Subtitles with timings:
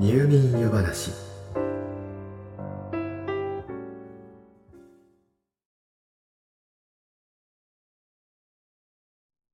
[0.00, 1.10] 入眠湯話。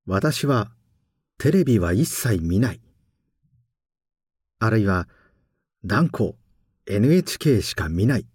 [0.06, 0.70] 私は
[1.36, 2.80] テレビは一切見ない。
[4.60, 5.08] あるいは
[5.84, 6.34] 断固
[6.86, 8.26] NHK しか見ない。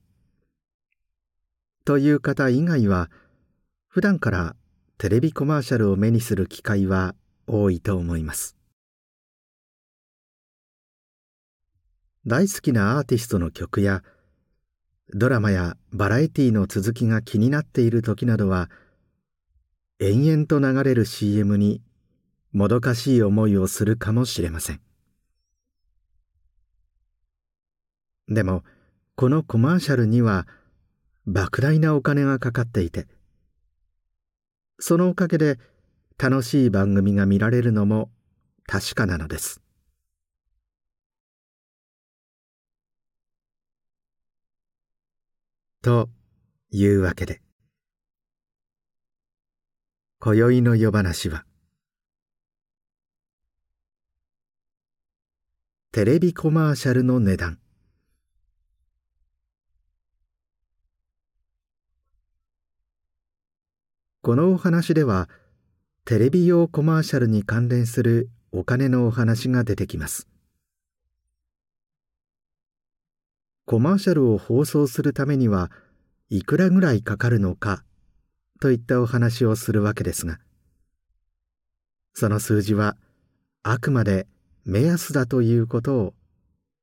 [1.85, 3.09] という方以外は
[3.87, 4.57] 普段から
[4.97, 7.15] テレビコマーシャルを目にする機会は
[7.47, 8.60] 多いと思います。
[12.27, 14.03] 大好きなアーティストの曲や
[15.13, 18.69] ドラマやバラエティーの続きが気になっている時などは
[19.99, 21.81] 延々と流れる CM に
[22.51, 24.81] もどかしい思いをするかもしれません。
[28.27, 28.63] でも
[29.15, 30.47] このコマーシャルには
[31.27, 33.07] 莫大なお金がかかっていて
[34.79, 35.59] そのおかげで
[36.17, 38.09] 楽しい番組が見られるのも
[38.67, 39.61] 確かなのです。
[45.83, 46.09] と
[46.69, 47.41] いうわけで。
[50.19, 51.43] 今宵の夜話は。
[55.91, 57.57] テレビコマーシャルの値段。
[64.21, 65.29] このお話では
[66.05, 70.30] テレビ用コマーシャルに関連するお金のお話が出てきます。
[73.65, 75.71] コマーシャルを放送するためには
[76.29, 77.83] いくらぐらいかかるのか
[78.59, 80.39] といったお話をするわけですが
[82.13, 82.97] その数字は
[83.63, 84.27] あくまで
[84.65, 86.13] 目安だということを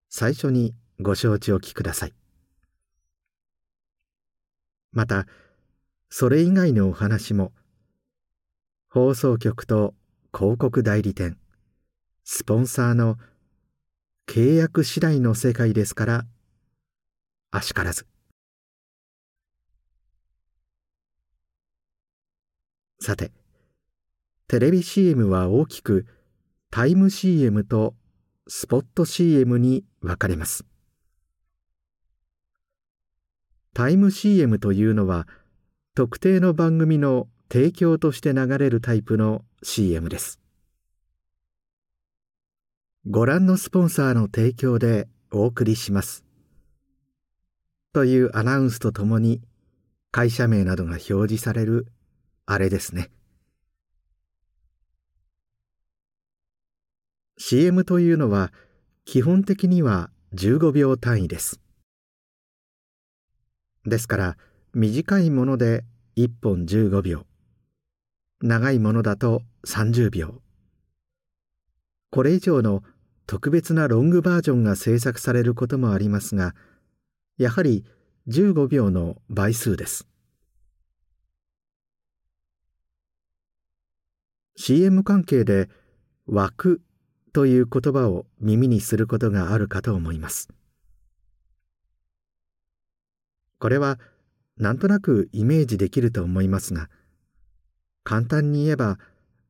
[0.09, 2.15] 最初にご承知おきください。
[4.93, 5.27] また
[6.11, 7.53] それ以外のお話も
[8.89, 9.95] 放送局と
[10.37, 11.37] 広告代理店
[12.25, 13.17] スポンサーの
[14.27, 16.27] 契約次第の世界ですから
[17.51, 18.07] あしからず。
[23.01, 23.31] さて
[24.49, 26.07] テレビ CM は大きく
[26.71, 27.95] タイム CM と
[28.49, 30.65] スポット CM に分かれます。
[33.75, 35.29] タイム CM というのは
[35.95, 40.41] 特定の番組の提供として流れるタイプの CM です。
[43.07, 46.28] ご覧のスポンサーの提供でお送りします。
[47.99, 49.41] というアナウンスとともに
[50.13, 51.89] 会社名などが表示される
[52.47, 53.11] あれですね。
[57.39, 58.53] CM というのは
[59.05, 61.61] 基本的には15秒単位です。
[63.85, 64.37] ですから
[64.75, 65.83] 短いもので
[66.17, 67.27] 1本15秒。
[68.43, 70.41] 長いものだと30秒。
[72.13, 72.85] これ以上の
[73.27, 76.55] 特別なロングバージョンが制作されることもありますが
[77.39, 77.85] やはり
[78.29, 80.09] 15秒の倍数です。
[84.57, 85.71] CM 関係で
[86.27, 86.83] 枠
[87.33, 90.49] という言葉を耳にすることがあるかと思います。
[93.61, 94.01] これは
[94.57, 96.91] なんとなくイメージできると思いますが
[98.03, 98.99] 簡単に言えば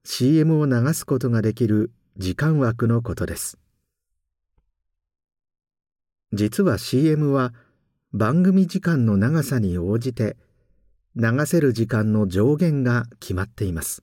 [0.04, 3.58] CM を流すことができる時間枠のことです。
[6.32, 7.54] 実は CM は
[8.14, 10.38] 番組時間の長さに応じて
[11.14, 14.02] 流せる時間の上限が決まっています。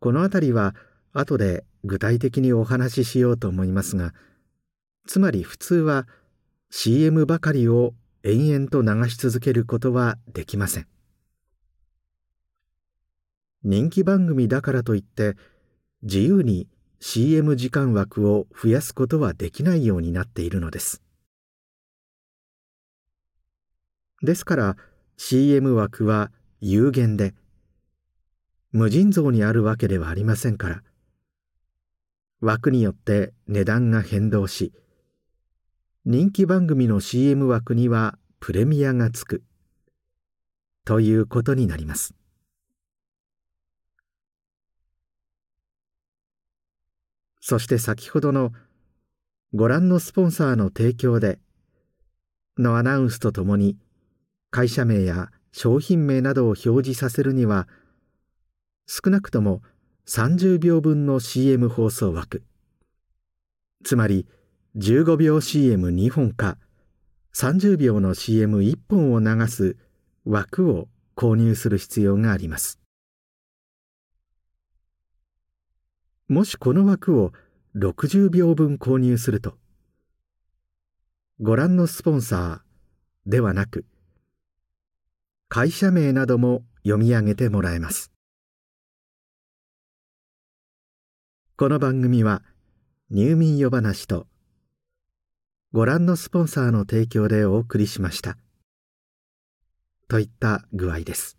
[0.00, 0.74] この辺りは
[1.12, 4.14] 後で具体的にお話ししようと思いますが
[5.06, 6.06] つまり普通は
[6.70, 7.92] CM ばかりを
[8.22, 10.86] 延々と流し続けることはできません。
[13.62, 15.36] 人気番組だからといって
[16.02, 16.66] 自由に
[17.00, 21.02] CM 時間枠を増やすことはできないようになっているのです。
[24.22, 24.76] ですから
[25.16, 27.34] CM 枠は有限で
[28.72, 30.82] 無尽蔵にあるわけではありませんから。
[32.40, 34.72] 枠によって値段が変動し
[36.04, 39.42] 人気番組の CM 枠にはプレミアがつく。
[40.84, 42.14] ということになります。
[47.40, 48.52] そして先ほどの
[49.52, 51.38] ご覧のスポンサーの提供で
[52.58, 53.76] のアナウンスとともに
[54.50, 57.68] 会社名や商品名などを表示させるには
[58.86, 59.62] 少なくとも
[60.06, 62.44] 30秒分の CM 放送枠。
[63.84, 64.26] つまり
[64.76, 66.58] 15秒 CM2 本か
[67.34, 69.76] 30秒の CM1 本を流す
[70.24, 72.78] 枠を購入する必要があります。
[76.28, 77.32] もしこの枠を
[77.76, 79.54] 60秒分購入すると
[81.40, 83.84] ご覧のスポンサーではなく
[85.48, 88.10] 会社名なども読み上げてもらえます。
[91.56, 92.42] この番組は
[93.10, 94.26] 入眠夜話と
[95.72, 98.36] ご覧のスポンサーの提供でお送りしました。
[100.08, 101.38] といった具合です。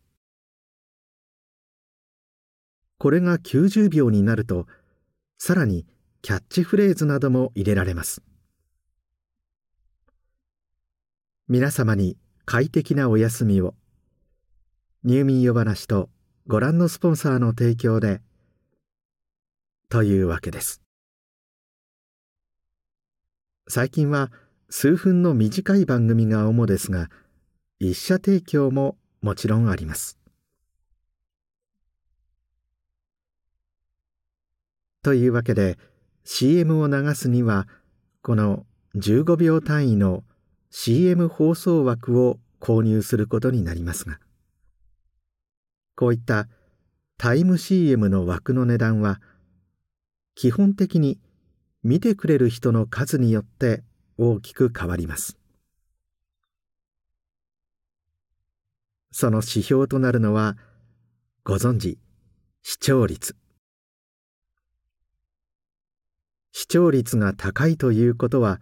[2.97, 4.67] これが90秒になると
[5.37, 5.85] さらに
[6.21, 8.23] キャッチフレーズなども入れられます。
[11.49, 13.75] 皆様に快適なお休みを。
[15.09, 16.09] 入眠夜話と
[16.47, 18.19] ご覧のスポンサーの提供で
[19.87, 20.81] というわけです。
[23.69, 24.33] 最近は
[24.69, 27.07] 数分の短い番組が主ですが
[27.79, 30.19] 一社提供ももちろんあります。
[35.03, 35.77] というわけで
[36.25, 37.69] CM を流すには
[38.21, 38.65] この
[38.97, 40.25] 15秒単位の
[40.69, 44.19] CM 放送枠を購入することになりますが
[45.97, 46.47] こういった
[47.17, 49.19] タイム CM の枠の値段は
[50.35, 51.19] 基本的に
[51.81, 53.83] 見てくれる人の数によって
[54.15, 55.39] 大きく変わります。
[59.11, 60.55] その指標となるのは
[61.43, 61.97] ご存知
[62.61, 63.35] 視聴率。
[66.51, 68.61] 視聴率が高いということは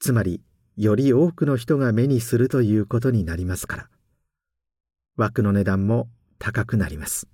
[0.00, 0.42] つまり
[0.76, 3.88] より多くの人が目にするということになりますから。
[5.16, 6.08] 枠の値段も
[6.38, 7.28] 高くなります。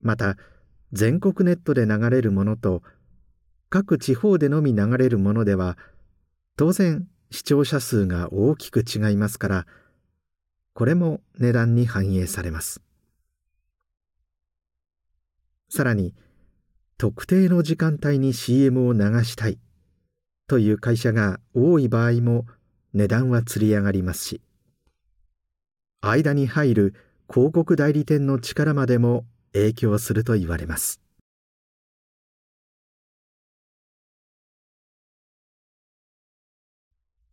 [0.00, 0.36] また
[0.92, 2.82] 全国ネットで流れるものと
[3.70, 5.76] 各地方でのみ流れるものでは
[6.56, 9.66] 当然視聴者数が大きく違いますから
[10.74, 12.82] これも値段に反映されます。
[15.68, 16.14] さらに
[16.98, 19.58] 特定の時間帯に CM を流したい
[20.46, 22.44] という会社が多い場合も
[22.92, 24.40] 値段はつり上がりますし
[26.10, 26.94] 間に入る
[27.28, 31.00] 広告代理店の力までも影響すると言われます。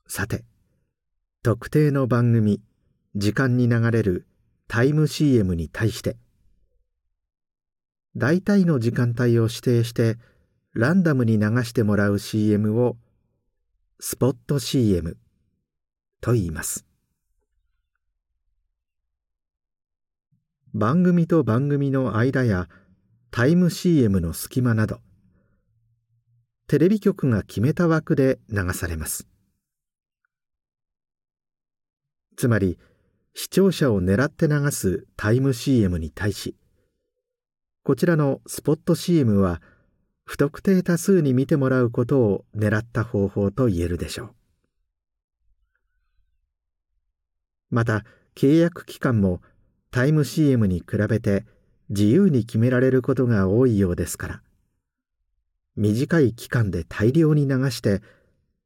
[0.07, 0.44] さて
[1.41, 2.62] 特定の番組
[3.15, 4.27] 時間に流れる
[4.68, 6.17] タイム CM に対して
[8.15, 10.17] 「大体の時間帯を指定して
[10.74, 12.97] ランダムに流してもらう CM を
[14.00, 15.17] スポット CM
[16.19, 16.90] と言います。
[20.73, 22.69] 番組と番組の間や
[23.29, 25.00] タイム CM の隙間など
[26.68, 29.27] テレビ局が決めた枠で流されます。
[32.38, 32.79] つまり
[33.33, 36.56] 視聴者を狙って流すタイム CM に対し
[37.83, 39.62] こちらのスポット CM は
[40.24, 44.35] 不特定多数に見てもらうことを狙った方法と言えるでしょう。
[47.71, 49.41] また契約期間も
[49.91, 51.45] タイム CM に比べて
[51.89, 54.41] 自由に決められることが多いようですから。
[55.75, 58.01] 短い期間で大量に流して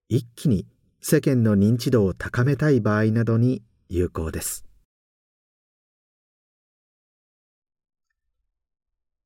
[0.07, 0.67] 一気に
[1.01, 4.65] 世間の認知度を高めたい場合などに有効です。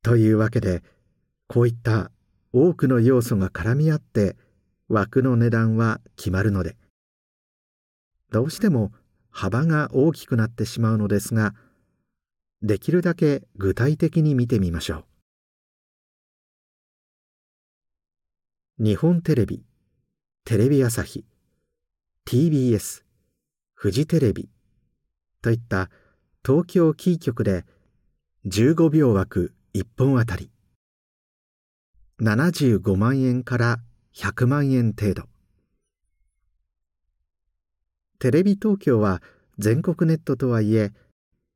[0.01, 0.81] というわけで
[1.47, 2.11] こういった
[2.53, 4.37] 多くの要素が絡み合って
[4.87, 6.77] 枠の値段は決まるので
[8.31, 8.93] どうしても
[9.29, 11.53] 幅が大きくなってしまうのですが
[12.61, 15.05] できるだけ具体的に見てみましょ
[18.79, 18.83] う。
[18.83, 19.63] 日本テレビ
[20.45, 21.25] テレビ朝日
[22.25, 23.03] TBS
[23.73, 24.49] フジテレビ
[25.41, 25.89] といった
[26.45, 27.65] 東京キー局で
[28.45, 30.49] 15秒枠1本あたり
[32.21, 33.79] 75万円から
[34.15, 35.23] 100万円程度
[38.19, 39.21] テレビ東京は
[39.57, 40.91] 全国ネットとはいえ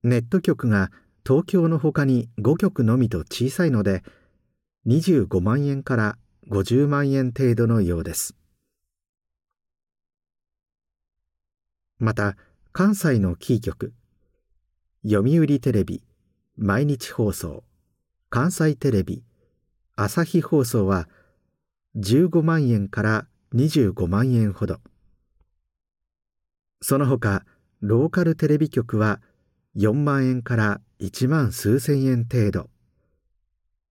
[0.04, 0.92] ネット局が
[1.26, 4.04] 東京のほかに5局のみと小さいので
[4.86, 6.18] 25万円から
[6.50, 8.36] 50万円程度のようです。
[12.00, 12.36] また
[12.74, 13.94] 関西のキー局
[15.06, 16.04] 読売テレビ
[16.58, 17.64] 毎日放送
[18.30, 19.24] 関西テレビ
[19.96, 21.08] 朝日放送は
[21.96, 24.80] 15万円から25万円ほど。
[26.82, 27.46] その他
[27.80, 29.22] ローカルテレビ局は
[29.76, 32.70] 4万円から1万数千円程度。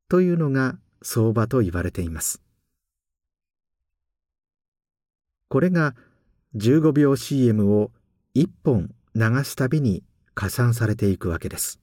[0.08, 2.42] というのが相場と言われています。
[5.48, 5.94] これが
[6.54, 7.90] 15秒 CM を
[8.34, 10.02] 1本流すたびに
[10.34, 11.80] 加算されていくわけです。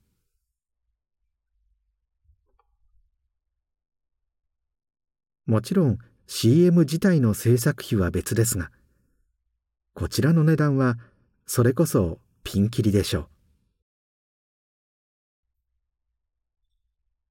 [5.46, 8.70] もちろん CM 自体の制作費は別ですが
[9.94, 10.96] こちらの値段は
[11.44, 13.29] それこそピンキリでしょう。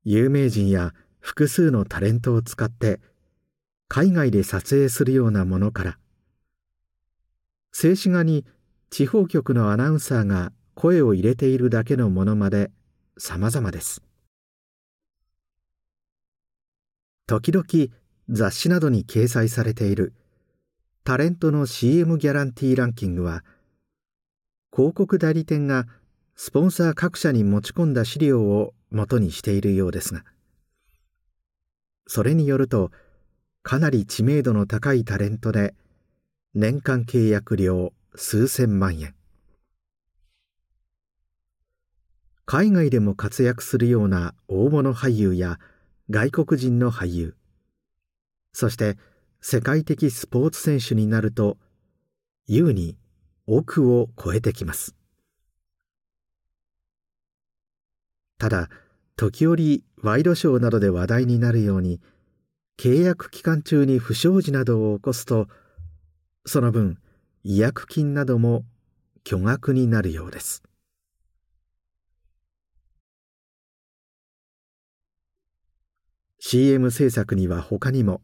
[0.03, 2.99] 有名人や複数のタレントを使って
[3.87, 5.97] 海外で撮影するようなものから
[7.71, 8.45] 静止画に
[8.89, 12.71] 地方局のアナウンサーが声を入れているだけのものまで
[13.17, 14.01] 様々です。
[17.27, 17.65] 時々
[18.29, 20.13] 雑誌などに掲載されている
[21.03, 23.43] タレントの CM ギャランティーランキングは
[24.73, 25.85] 広告代理店が
[26.35, 30.23] スポンサー各社に持ち込んだ資料を元にしているようですが。
[32.07, 32.91] それによると
[33.61, 35.75] かなり知名度の高いタレントで
[36.55, 39.13] 年間契約料数千万円。
[42.45, 45.59] 海外でも活躍するような大物俳優や
[46.09, 47.35] 外国人の俳優。
[48.53, 48.97] そして
[49.39, 51.57] 世界的スポーツ選手になると
[52.47, 52.97] 優に
[53.45, 54.95] 億を超えてきます。
[58.39, 58.69] ただ
[59.15, 62.01] 時折ワイドショーなどで話題になるように
[62.79, 65.47] 契約期間中に不祥事などを起こすと
[66.45, 66.97] その分
[67.43, 68.63] 違約金なども
[69.25, 70.63] 巨額になるようです。
[76.39, 78.21] CM 制作には他にも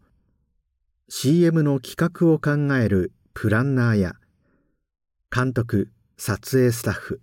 [1.09, 4.13] CM の企画を考えるプランナーや
[5.29, 7.21] 監督撮影スタッフ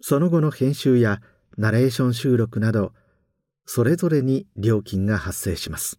[0.00, 1.20] その後の編集や
[1.56, 2.92] ナレーション収録など
[3.64, 5.98] それぞれに料金が発生します。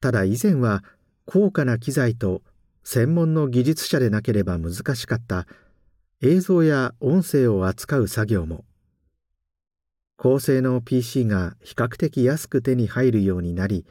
[0.00, 0.84] ただ以前は
[1.24, 2.42] 高価な機材と
[2.82, 5.46] 専門の技術者でなければ難しかった
[6.20, 8.64] 映像や音声を扱う作業も
[10.18, 13.86] 高性能 PC が比較的安く手に入るようになり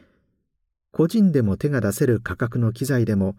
[0.91, 3.35] 個人でも手が出せる価格の機材でも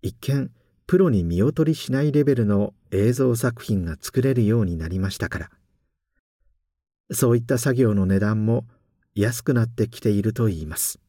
[0.00, 0.50] 一見
[0.86, 5.50] プロに見劣りしないレベルの映像作品が作れるようになりましたから。
[7.12, 8.64] そういった作業の値段も
[9.14, 11.00] 安くなってきているといいます。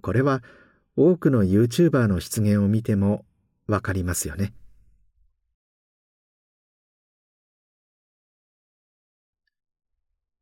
[0.00, 0.42] これは
[0.96, 3.24] 多くの YouTuber の出現を見ても
[3.66, 4.54] わかりますよね。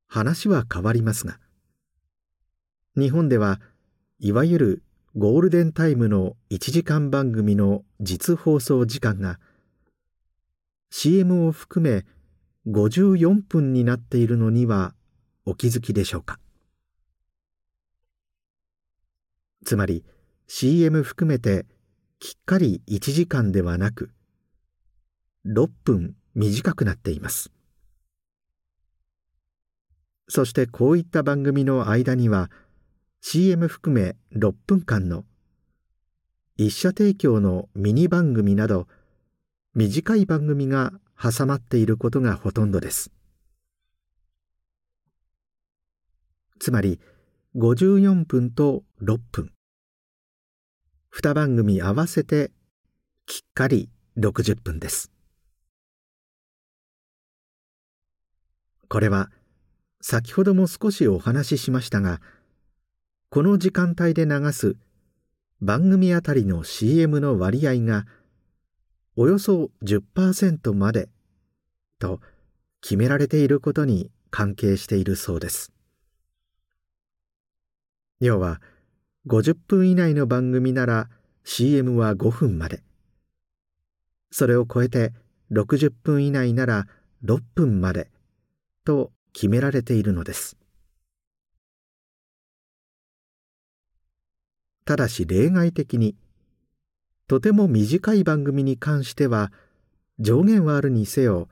[0.07, 1.39] 話は変わりますが
[2.97, 3.61] 日本では
[4.19, 4.83] いわゆる
[5.17, 9.41] ゴールデンタイムの1時間番組の実放送時間が
[10.91, 12.05] CM を含め
[12.71, 14.95] 54分になっているのには
[15.47, 16.39] お気づきでしょうか。
[19.65, 20.05] つまり
[20.47, 21.65] CM 含めて
[22.19, 24.11] きっかり1時間ではなく
[25.47, 27.51] 6分短くなっています。
[30.29, 32.51] そしてこういった番組の間には
[33.21, 35.25] CM 含め6分間の
[36.57, 38.87] 一社提供のミニ番組など
[39.75, 43.11] 短い番組が挟まっていることがほとんどです。
[46.59, 47.01] つまり
[47.57, 49.53] 54分と6分。
[51.13, 52.53] 2番組合わせて
[53.27, 55.11] きっかり60分です。
[58.89, 59.31] これは
[60.01, 62.21] 先ほども少しお話ししましたが
[63.31, 64.77] この時間帯で流す
[65.61, 68.07] 番組あたりの CM の割合が
[69.17, 71.11] およそ10%まで
[71.99, 72.21] と
[72.81, 75.73] 決められていることに関係しているそうです。
[78.21, 78.63] 要は
[79.27, 81.11] 50分以内の番組なら
[81.45, 82.83] CM は5分まで。
[84.31, 85.13] それを超えて
[85.53, 86.87] 60分以内なら
[87.25, 88.11] 6分まで
[88.87, 90.58] と決められているのです。
[94.89, 96.17] ただし例外的に。
[97.27, 99.53] とても短い番組に関しては
[100.19, 101.51] 上限はあるにせよ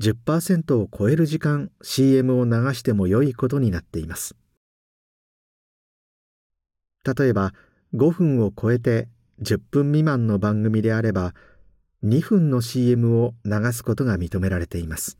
[0.00, 4.34] 10%を超える時間 CM を流しても良いことになっています。
[7.04, 7.54] 例えば
[7.94, 9.06] 5分を超えて
[9.42, 11.34] 10分未満の番組であれば
[12.02, 15.18] 2分の CM を流すことが認められています。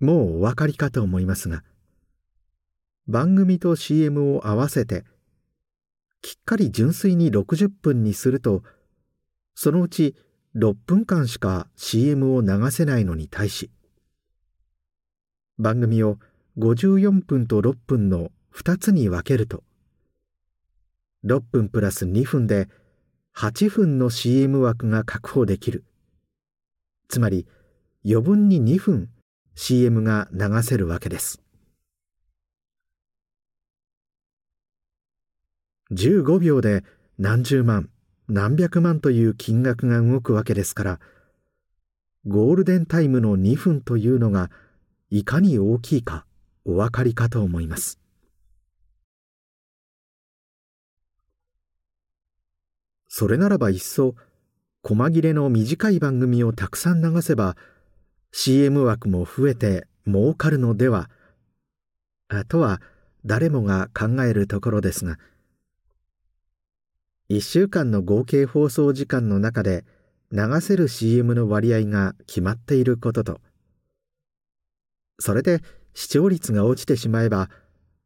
[0.00, 1.62] もうお分かりかと思いますが
[3.08, 5.04] 番組と CM を合わせて
[6.22, 8.62] きっかり純粋に60分にすると
[9.54, 10.14] そのうち
[10.54, 13.70] 6分間しか CM を流せないのに対し
[15.58, 16.18] 番組を
[16.58, 19.64] 54分と6分の2つに分けると
[21.24, 22.68] 6分プラス2分で
[23.36, 25.84] 8分の CM 枠が確保できる。
[27.08, 27.46] つまり
[28.04, 29.08] 余分に2分
[29.54, 31.40] CM が流せるわけです。
[35.92, 36.84] 15秒で
[37.18, 37.88] 何十万
[38.28, 41.00] 何百万という金額が動くわけですから
[42.26, 44.50] ゴールデンタイムの2分というのが
[45.10, 46.26] いかに大きいか
[46.66, 47.98] お分かりかと思います。
[53.08, 54.14] それならばいっそ
[54.82, 57.56] 細切れの短い番組をたくさん流せば
[58.30, 61.08] CM 枠も増えて儲かるのでは
[62.48, 62.82] とは
[63.24, 65.18] 誰もが考えるところですが
[67.30, 69.84] 1週間の合計放送時間の中で
[70.32, 73.40] 流せる CM の割合が決まっていることと。
[75.18, 75.60] それで
[75.92, 77.50] 視聴率が落ちてしまえば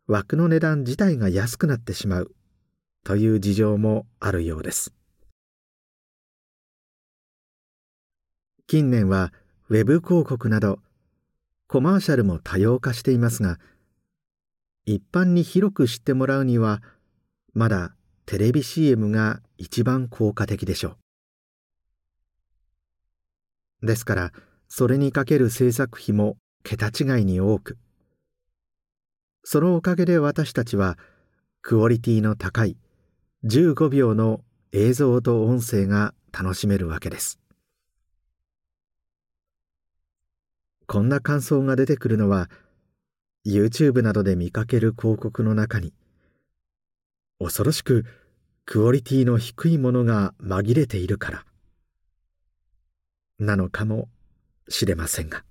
[0.09, 2.35] 枠の値段自体が安くなってしまう。
[3.05, 4.93] という事情もあるようです。
[8.67, 9.33] 近年は
[9.69, 10.79] ウェブ広告など
[11.69, 13.59] コマーシャルも多様化していますが
[14.85, 16.83] 一般に広く知ってもらうには
[17.55, 17.95] まだ
[18.27, 20.97] テレビ CM が一番効果的でしょ
[23.83, 23.87] う。
[23.87, 24.33] ですから
[24.69, 27.79] それにかける制作費も桁違いに多く。
[29.45, 30.97] そのおかげで私たちは
[31.63, 32.77] クオリティの高い
[33.45, 34.41] 15秒の
[34.73, 37.41] 映像と音声が楽しめるわけです。
[40.87, 42.49] こんな感想が出てくるのは
[43.45, 45.93] YouTube などで見かける広告の中に
[47.43, 48.07] 恐ろしく
[48.67, 51.45] クオリティの低いものが紛れているから。
[53.41, 54.09] なのかも
[54.69, 55.45] しれませんが。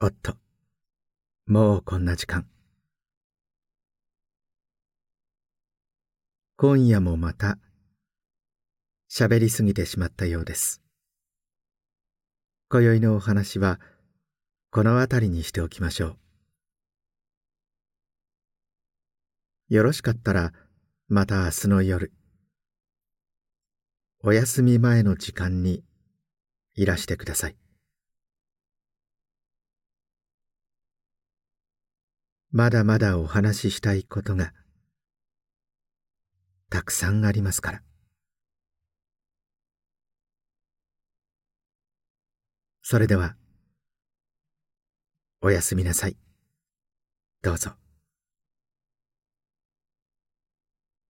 [0.00, 0.34] おっと。
[1.46, 2.48] もうこんな時間。
[6.56, 7.58] 今夜もまた
[9.12, 10.80] 喋りすぎてしまったようです。
[12.68, 13.80] 今宵のお話は
[14.70, 16.16] この辺りにしておきましょ
[19.68, 19.74] う。
[19.74, 20.52] よろしかったら
[21.08, 22.12] また明日の夜、
[24.22, 25.82] お休み前の時間に
[26.76, 27.56] いらしてください。
[32.52, 34.52] まだまだお話ししたいことが
[36.68, 37.82] たくさんありますから
[42.90, 43.36] それでは
[45.40, 46.16] おやすみなさい。
[47.40, 47.70] どうぞ。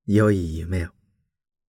[0.07, 1.00] 良い夢を。